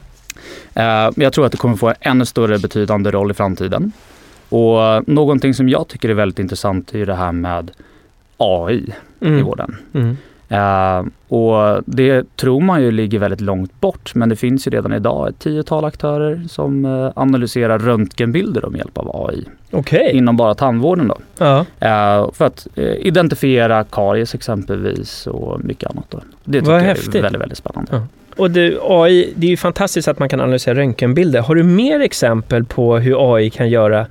Jag 1.15 1.33
tror 1.33 1.45
att 1.45 1.51
det 1.51 1.57
kommer 1.57 1.75
få 1.75 1.87
en 1.87 1.95
ännu 2.01 2.25
större 2.25 2.59
betydande 2.59 3.11
roll 3.11 3.31
i 3.31 3.33
framtiden. 3.33 3.91
Och 4.49 5.07
någonting 5.07 5.53
som 5.53 5.69
jag 5.69 5.87
tycker 5.87 6.09
är 6.09 6.13
väldigt 6.13 6.39
intressant 6.39 6.93
är 6.93 6.97
ju 6.99 7.05
det 7.05 7.15
här 7.15 7.31
med 7.31 7.71
AI 8.37 8.93
i 9.19 9.25
Mm. 9.27 9.45
vården. 9.45 9.75
Mm. 9.93 10.17
Eh, 10.49 11.03
och 11.27 11.83
det 11.85 12.35
tror 12.35 12.61
man 12.61 12.81
ju 12.81 12.91
ligger 12.91 13.19
väldigt 13.19 13.41
långt 13.41 13.79
bort 13.81 14.15
men 14.15 14.29
det 14.29 14.35
finns 14.35 14.67
ju 14.67 14.71
redan 14.71 14.93
idag 14.93 15.29
ett 15.29 15.39
tiotal 15.39 15.85
aktörer 15.85 16.41
som 16.49 16.85
eh, 16.85 17.11
analyserar 17.15 17.79
röntgenbilder 17.79 18.67
med 18.69 18.77
hjälp 18.77 18.97
av 18.97 19.27
AI 19.29 19.45
Okej. 19.71 20.11
inom 20.13 20.37
bara 20.37 20.55
tandvården. 20.55 21.07
Då. 21.07 21.45
Eh, 21.79 22.31
för 22.33 22.45
att 22.45 22.67
identifiera 22.99 23.83
karies 23.83 24.35
exempelvis 24.35 25.27
och 25.27 25.63
mycket 25.65 25.89
annat. 25.89 26.05
Då. 26.09 26.19
Det 26.43 26.59
tycker 26.59 26.71
Vad 26.71 26.81
jag 26.81 26.85
häftigt. 26.85 27.15
är 27.15 27.21
väldigt, 27.21 27.41
väldigt 27.41 27.57
spännande. 27.57 27.89
Ja. 27.91 28.01
Och 28.37 28.51
du, 28.51 28.79
AI, 28.83 29.33
det 29.35 29.47
är 29.47 29.51
ju 29.51 29.57
fantastiskt 29.57 30.07
att 30.07 30.19
man 30.19 30.29
kan 30.29 30.41
analysera 30.41 30.75
röntgenbilder. 30.75 31.41
Har 31.41 31.55
du 31.55 31.63
mer 31.63 31.99
exempel 31.99 32.63
på 32.65 32.97
hur 32.97 33.35
AI 33.35 33.49
kan 33.49 33.69
göra 33.69 34.05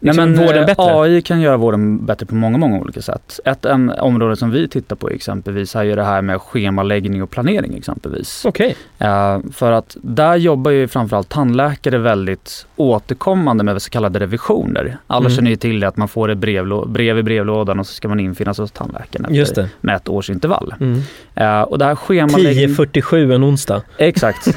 liksom, 0.00 0.34
vården 0.36 0.58
eh, 0.60 0.66
bättre? 0.66 1.00
AI 1.00 1.22
kan 1.22 1.40
göra 1.40 1.56
vården 1.56 2.06
bättre 2.06 2.26
på 2.26 2.34
många, 2.34 2.58
många 2.58 2.78
olika 2.78 3.02
sätt. 3.02 3.40
Ett 3.44 3.64
en, 3.64 3.90
område 3.90 4.36
som 4.36 4.50
vi 4.50 4.68
tittar 4.68 4.96
på 4.96 5.08
exempelvis 5.10 5.76
är 5.76 5.82
ju 5.82 5.94
det 5.94 6.04
här 6.04 6.22
med 6.22 6.40
schemaläggning 6.42 7.22
och 7.22 7.30
planering 7.30 7.76
exempelvis. 7.76 8.42
Okej. 8.46 8.76
Eh, 8.98 9.38
för 9.52 9.72
att 9.72 9.96
där 10.02 10.36
jobbar 10.36 10.70
ju 10.70 10.88
framförallt 10.88 11.28
tandläkare 11.28 11.98
väldigt 11.98 12.66
återkommande 12.76 13.64
med 13.64 13.82
så 13.82 13.90
kallade 13.90 14.18
revisioner. 14.18 14.96
Alla 15.06 15.26
Mm. 15.26 15.36
känner 15.36 15.50
ju 15.50 15.56
till 15.56 15.80
det 15.80 15.88
att 15.88 15.96
man 15.96 16.08
får 16.08 16.28
ett 16.30 16.38
brevlå- 16.38 16.88
brev 16.88 17.18
i 17.18 17.22
brevlådan 17.22 17.78
och 17.78 17.86
så 17.86 17.94
ska 17.94 18.08
man 18.08 18.20
infinna 18.20 18.54
sig 18.54 18.62
hos 18.62 18.70
tandläkaren 18.70 19.34
Just 19.34 19.54
det. 19.54 19.68
med 19.80 19.96
ett 19.96 20.08
års 20.08 20.30
intervall. 20.30 20.74
Mm. 20.80 21.00
Eh, 21.34 21.60
och 21.62 21.78
det 21.78 21.84
här 21.84 21.94
schemaläggning... 21.94 22.66
10.47 22.68 23.34
en 23.34 23.44
onsdag. 23.44 23.82
Exakt. 23.98 24.48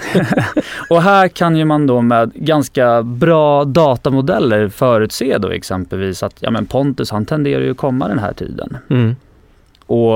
och 0.89 1.01
här 1.01 1.27
kan 1.27 1.55
ju 1.55 1.65
man 1.65 1.87
då 1.87 2.01
med 2.01 2.31
ganska 2.35 3.03
bra 3.03 3.65
datamodeller 3.65 4.69
förutse 4.69 5.30
då 5.39 5.49
exempelvis 5.49 6.23
att 6.23 6.35
ja, 6.39 6.51
men 6.51 6.65
Pontus 6.65 7.11
han 7.11 7.25
tenderar 7.25 7.61
ju 7.61 7.71
att 7.71 7.77
komma 7.77 8.07
den 8.07 8.19
här 8.19 8.33
tiden. 8.33 8.77
Mm. 8.89 9.15
Och 9.85 10.13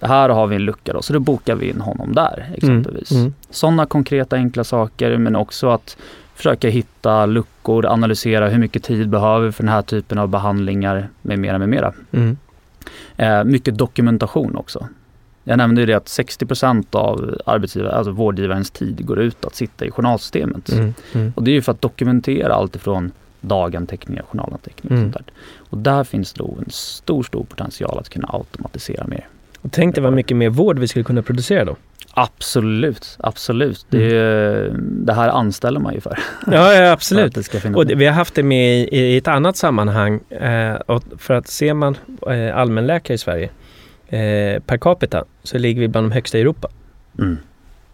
här 0.00 0.28
har 0.28 0.46
vi 0.46 0.56
en 0.56 0.64
lucka 0.64 0.92
då, 0.92 1.02
så 1.02 1.12
då 1.12 1.20
bokar 1.20 1.54
vi 1.54 1.70
in 1.70 1.80
honom 1.80 2.12
där 2.14 2.50
exempelvis. 2.54 3.10
Mm. 3.10 3.34
Sådana 3.50 3.86
konkreta 3.86 4.36
enkla 4.36 4.64
saker 4.64 5.16
men 5.16 5.36
också 5.36 5.68
att 5.68 5.96
försöka 6.34 6.68
hitta 6.68 7.26
luckor, 7.26 7.86
analysera 7.86 8.48
hur 8.48 8.58
mycket 8.58 8.82
tid 8.82 9.08
behöver 9.08 9.46
vi 9.46 9.52
för 9.52 9.62
den 9.62 9.72
här 9.72 9.82
typen 9.82 10.18
av 10.18 10.28
behandlingar 10.28 11.08
med 11.22 11.38
mera, 11.38 11.58
med 11.58 11.68
mera. 11.68 11.92
Mm. 12.12 12.36
Eh, 13.16 13.44
mycket 13.44 13.78
dokumentation 13.78 14.56
också. 14.56 14.88
Jag 15.44 15.58
nämnde 15.58 15.80
ju 15.80 15.86
det 15.86 15.94
att 15.94 16.06
60% 16.06 16.96
av 16.96 17.40
arbetsgivare, 17.46 17.92
alltså 17.92 18.12
vårdgivarens 18.12 18.70
tid 18.70 19.06
går 19.06 19.18
ut 19.18 19.44
att 19.44 19.54
sitta 19.54 19.84
i 19.84 19.90
journalsystemet. 19.90 20.72
Mm. 20.72 20.94
Mm. 21.12 21.32
Och 21.36 21.44
det 21.44 21.50
är 21.50 21.52
ju 21.52 21.62
för 21.62 21.72
att 21.72 21.80
dokumentera 21.80 22.54
allt 22.54 22.76
ifrån 22.76 23.12
daganteckningar, 23.42 24.22
journalanteckningar 24.22 24.94
och 24.96 25.00
Mm. 25.00 25.12
sånt 25.12 25.26
där. 25.26 25.34
Och 25.70 25.78
där 25.78 26.04
finns 26.04 26.32
då 26.32 26.56
en 26.66 26.70
stor, 26.70 27.22
stor 27.22 27.44
potential 27.44 27.98
att 27.98 28.08
kunna 28.08 28.28
automatisera 28.32 29.06
mer. 29.06 29.26
Och 29.60 29.72
tänk 29.72 29.94
dig 29.94 30.04
vad 30.04 30.12
mycket 30.12 30.36
mer 30.36 30.48
vård 30.50 30.78
vi 30.78 30.88
skulle 30.88 31.04
kunna 31.04 31.22
producera 31.22 31.64
då. 31.64 31.76
Absolut, 32.14 33.16
absolut. 33.18 33.86
Det, 33.90 34.16
är, 34.16 34.70
det 34.78 35.12
här 35.12 35.28
anställer 35.28 35.80
man 35.80 35.94
ju 35.94 36.00
för. 36.00 36.18
Ja, 36.46 36.52
ja 36.52 36.72
För 36.74 36.92
absolut. 36.92 37.34
det 37.34 37.42
finnas 37.60 37.76
Och 37.76 37.86
det, 37.86 37.94
vi 37.94 38.06
har 38.06 38.12
haft 38.14 38.34
det 38.34 38.42
med 38.42 38.78
i, 38.78 38.96
i 38.96 39.16
ett 39.16 39.28
annat 39.28 39.56
sammanhang. 39.56 40.20
Eh, 40.30 40.76
för 41.18 41.34
att 41.34 41.48
ser 41.48 41.74
man 41.74 41.96
eh, 42.30 42.56
allmänläkare 42.56 43.14
i 43.14 43.18
Sverige 43.18 43.50
eh, 44.08 44.62
per 44.62 44.76
capita 44.78 45.24
så 45.42 45.58
ligger 45.58 45.80
vi 45.80 45.88
bland 45.88 46.04
de 46.10 46.12
högsta 46.14 46.38
i 46.38 46.40
Europa. 46.40 46.68
Mm. 47.18 47.38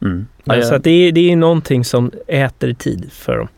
Mm. 0.02 0.26
Ja, 0.44 0.62
Så 0.62 0.78
det, 0.78 0.90
är, 0.90 1.12
det 1.12 1.32
är 1.32 1.36
någonting 1.36 1.84
som 1.84 2.10
äter 2.26 2.72
tid 2.72 3.12
för 3.12 3.38
dem. 3.38 3.48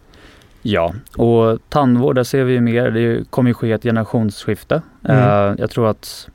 Ja, 0.62 0.94
och 1.16 1.58
tandvård, 1.68 2.14
där 2.14 2.24
ser 2.24 2.44
vi 2.44 2.60
mer. 2.60 2.90
Det 2.90 3.30
kommer 3.30 3.50
ju 3.50 3.54
ske 3.54 3.72
ett 3.72 3.82
generationsskifte. 3.82 4.82
Mm. 5.04 5.18
Eh, 5.18 5.54
jag 5.58 5.70
tror 5.70 5.90
att 5.90 6.28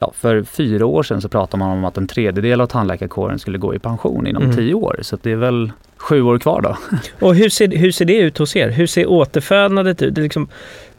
ja, 0.00 0.12
för 0.16 0.42
fyra 0.42 0.86
år 0.86 1.02
sedan 1.02 1.20
så 1.20 1.28
pratade 1.28 1.58
man 1.64 1.70
om 1.78 1.84
att 1.84 1.96
en 1.96 2.06
tredjedel 2.06 2.60
av 2.60 2.66
tandläkarkåren 2.66 3.38
skulle 3.38 3.58
gå 3.58 3.74
i 3.74 3.78
pension 3.78 4.26
inom 4.26 4.42
Mm. 4.42 4.56
tio 4.56 4.74
år. 4.74 4.98
Så 5.02 5.18
det 5.22 5.32
är 5.32 5.36
väl 5.36 5.72
sju 5.96 6.22
år 6.22 6.38
kvar 6.38 6.60
då. 6.60 6.76
Och 7.26 7.34
hur 7.34 7.48
ser, 7.48 7.68
hur 7.68 7.90
ser 7.92 8.04
det 8.04 8.16
ut 8.18 8.38
hos 8.38 8.56
er? 8.56 8.70
Hur 8.70 8.86
ser 8.86 9.06
återfödandet 9.10 10.02
ut? 10.02 10.14
Det 10.14 10.20
liksom, 10.20 10.48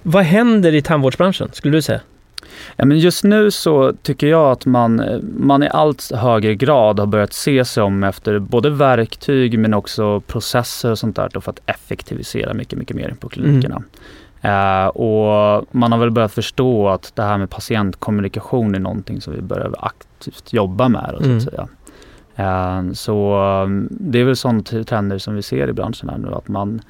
vad 0.03 0.23
händer 0.23 0.73
i 0.75 0.81
tandvårdsbranschen 0.81 1.49
skulle 1.53 1.77
du 1.77 1.81
säga? 1.81 2.01
Ja, 2.75 2.85
men 2.85 2.99
just 2.99 3.23
nu 3.23 3.51
så 3.51 3.93
tycker 4.01 4.27
jag 4.27 4.51
att 4.51 4.65
man, 4.65 5.01
man 5.39 5.63
i 5.63 5.69
allt 5.69 6.11
högre 6.15 6.55
grad 6.55 6.99
har 6.99 7.05
börjat 7.07 7.33
se 7.33 7.65
sig 7.65 7.83
om 7.83 8.03
efter 8.03 8.39
både 8.39 8.69
verktyg 8.69 9.59
men 9.59 9.73
också 9.73 10.19
processer 10.21 10.91
och 10.91 10.99
sånt 10.99 11.15
där 11.15 11.39
för 11.39 11.51
att 11.51 11.61
effektivisera 11.65 12.53
mycket, 12.53 12.79
mycket 12.79 12.95
mer 12.95 13.15
på 13.19 13.29
klinikerna. 13.29 13.81
Eh, 14.41 14.87
och 14.87 15.65
man 15.71 15.91
har 15.91 15.99
väl 15.99 16.11
börjat 16.11 16.33
förstå 16.33 16.89
att 16.89 17.11
det 17.15 17.21
här 17.23 17.37
med 17.37 17.49
patientkommunikation 17.49 18.75
är 18.75 18.79
någonting 18.79 19.21
som 19.21 19.33
vi 19.33 19.41
behöver 19.41 19.85
aktivt 19.85 20.53
jobba 20.53 20.89
med. 20.89 21.09
Då, 21.13 21.17
så 21.19 21.25
Mm. 21.25 21.37
att 21.37 21.43
säga. 21.43 21.67
Eh, 22.35 22.91
så 22.93 23.41
um, 23.65 23.87
det 23.91 24.19
är 24.19 24.23
väl 24.23 24.35
sådana 24.35 24.61
trender 24.63 25.17
som 25.17 25.35
vi 25.35 25.41
ser 25.41 25.67
i 25.69 25.73
branschen 25.73 26.09
här 26.09 26.17
nu 26.17 26.27
att 26.33 26.47
man 26.47 26.81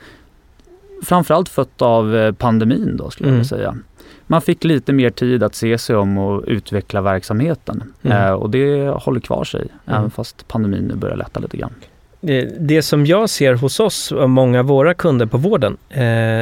framförallt 1.04 1.50
fött 1.50 1.82
av 1.82 2.16
eh, 2.16 2.32
pandemin 2.32 2.98
då 2.98 3.10
skulle 3.10 3.30
jag 3.30 3.34
Mm. 3.34 3.40
vilja 3.40 3.58
säga. 3.58 3.76
Man 4.32 4.42
fick 4.42 4.64
lite 4.64 4.94
mer 4.94 5.10
tid 5.10 5.44
att 5.44 5.56
se 5.56 5.78
sig 5.78 5.96
om 5.96 6.18
och 6.18 6.44
utveckla 6.48 7.02
verksamheten 7.02 7.84
Mm. 8.04 8.18
Eh, 8.18 8.32
och 8.32 8.50
det 8.50 8.88
håller 8.90 9.20
kvar 9.20 9.44
sig 9.44 9.62
Mm. 9.62 10.00
även 10.00 10.12
fast 10.12 10.48
pandemin 10.48 10.84
nu 10.84 10.96
börjar 10.96 11.16
lätta 11.16 11.40
lite 11.40 11.58
grann. 11.58 11.74
Det, 12.60 12.82
som 12.82 13.06
jag 13.06 13.30
ser 13.30 13.54
hos 13.54 13.80
oss 13.80 14.12
och 14.12 14.30
många 14.30 14.60
av 14.60 14.66
våra 14.66 14.94
kunder 14.94 15.26
på 15.26 15.38
vården 15.38 15.78
eh, 15.90 16.02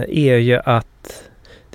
är 0.10 0.36
ju 0.38 0.60
att 0.65 1.24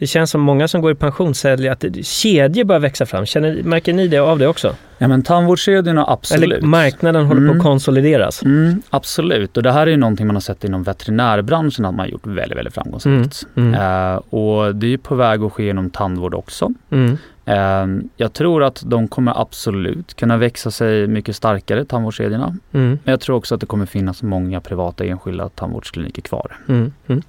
det 0.03 0.07
känns 0.07 0.31
som 0.31 0.41
många 0.41 0.69
som 0.69 0.81
går 0.83 0.93
i 0.93 0.95
pension 0.95 1.35
säljer 1.35 1.73
att 1.73 1.85
kedjor 2.07 2.65
börjar 2.65 2.81
växa 2.81 3.07
fram. 3.07 3.27
Känner, 3.27 3.63
märker 3.63 3.93
ni 3.93 4.09
det 4.09 4.19
av 4.19 4.39
det 4.39 4.47
också? 4.47 4.75
Ja 4.99 5.09
men 5.09 5.23
tandvårdskedjorna 5.23 6.05
absolut. 6.09 6.43
Eller 6.45 6.61
marknaden 6.61 7.27
håller 7.27 7.41
på 7.41 7.45
Mm. 7.47 7.57
att 7.57 7.63
konsolideras. 7.63 8.43
Mm, 8.43 8.83
absolut, 8.91 9.57
och 9.57 9.63
det 9.63 9.73
här 9.73 9.87
är 9.87 9.91
ju 9.91 9.97
någonting 9.97 10.27
man 10.27 10.37
har 10.37 10.41
sett 10.41 10.65
inom 10.65 10.83
veterinärbranschen 10.83 11.85
att 11.85 11.95
man 11.95 11.99
har 11.99 12.07
gjort 12.07 12.27
väldigt, 12.27 12.59
väldigt 12.59 12.75
framgångsrikt. 12.75 13.47
Mm. 13.57 13.75
Eh, 13.75 14.17
och 14.17 14.75
det 14.77 14.93
är 14.93 14.99
på 14.99 15.15
väg 15.15 15.43
att 15.43 15.53
ske 15.53 15.69
inom 15.69 15.91
tandvård 15.91 16.35
också. 16.35 16.73
Mm. 16.91 17.19
Eh, 17.45 18.05
jag 18.17 18.33
tror 18.33 18.63
att 18.65 18.83
de 18.87 19.09
kommer 19.09 19.41
absolut 19.41 20.15
kunna 20.15 20.37
växa 20.37 20.71
sig 20.71 21.07
mycket 21.07 21.37
starkare, 21.37 21.85
tandvårdskedjorna. 21.85 22.57
Mm. 22.73 22.89
Men 23.05 23.13
jag 23.13 23.21
tror 23.21 23.37
också 23.37 23.55
att 23.55 23.61
det 23.61 23.67
kommer 23.67 23.87
finnas 23.87 24.23
många 24.23 24.61
privata 24.61 25.05
enskilda 25.05 25.49
tandvårdskliniker 25.49 26.23
kvar. 26.23 26.57
Mm. 26.69 26.93
Mm. 27.07 27.23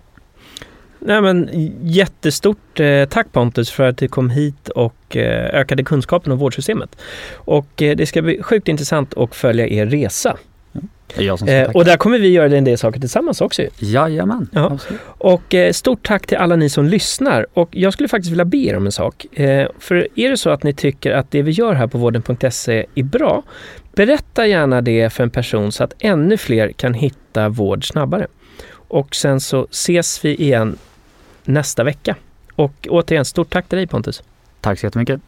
Nej, 1.06 1.22
men 1.22 1.50
jättestort 1.84 2.80
eh, 2.80 3.06
tack 3.06 3.32
Pontus 3.32 3.72
för 3.72 3.84
att 3.84 3.98
du 3.98 4.08
kom 4.08 4.30
hit 4.30 4.70
och 4.70 5.18
eh, 5.18 5.60
ökade 5.60 5.84
kunskapen 5.84 6.32
om 6.32 6.38
vårdsystemet. 6.38 6.98
Och 7.34 7.82
eh, 7.82 7.96
det 7.96 8.06
ska 8.06 8.22
bli 8.22 8.44
sjukt 8.44 8.68
intressant 8.68 9.18
att 9.18 9.36
följa 9.36 9.68
er 9.68 9.86
resa. 9.86 10.38
Ska 11.14 11.48
Eh, 11.48 11.70
och 11.70 11.86
där 11.86 11.98
kommer 11.98 12.20
vi 12.20 12.28
göra 12.28 12.58
en 12.58 12.64
del 12.64 12.78
saker 12.78 13.00
tillsammans 13.00 13.42
också. 13.42 13.64
Jajamän, 13.80 14.50
Ja. 14.54 14.72
absolut. 14.72 15.02
Och 15.06 15.54
eh, 15.54 15.72
stort 15.72 16.08
tack 16.08 16.28
till 16.28 16.38
alla 16.38 16.56
ni 16.56 16.70
som 16.70 16.86
lyssnar. 16.86 17.46
Och 17.54 17.70
jag 17.72 17.94
skulle 17.94 18.10
faktiskt 18.10 18.32
vilja 18.32 18.46
be 18.46 18.58
er 18.58 18.76
om 18.78 18.86
en 18.86 18.92
sak. 18.92 19.26
Eh, 19.40 19.68
för 19.80 20.08
är 20.16 20.30
det 20.30 20.38
så 20.38 20.50
att 20.50 20.64
ni 20.64 20.74
tycker 20.74 21.12
att 21.12 21.32
det 21.32 21.42
vi 21.42 21.52
gör 21.52 21.74
här 21.74 21.88
på 21.88 21.98
vården.se 21.98 22.86
är 22.96 23.04
bra, 23.04 23.44
berätta 23.96 24.48
gärna 24.48 24.82
det 24.82 25.14
för 25.14 25.24
en 25.24 25.30
person 25.30 25.72
så 25.72 25.84
att 25.84 25.94
ännu 26.00 26.38
fler 26.38 26.72
kan 26.72 26.94
hitta 26.94 27.50
vård 27.50 27.88
snabbare. 27.88 28.28
Och 28.88 29.16
sen 29.16 29.40
så 29.40 29.68
ses 29.72 30.26
vi 30.26 30.36
igen 30.36 30.78
nästa 31.46 31.84
vecka. 31.84 32.16
Och 32.56 32.88
återigen, 32.90 33.26
stort 33.26 33.50
tack 33.50 33.68
till 33.70 33.78
dig 33.78 33.88
Pontus. 33.88 34.24
Tack 34.62 34.80
så 34.80 34.86
jättemycket. 34.86 35.22